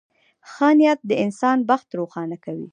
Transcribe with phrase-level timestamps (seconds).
[0.51, 2.67] •ښه نیت د انسان بخت روښانه کوي.